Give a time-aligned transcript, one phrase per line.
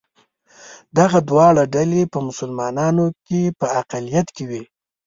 [0.97, 4.63] دغه دواړه ډلې په مسلمانانو کې په اقلیت کې وې.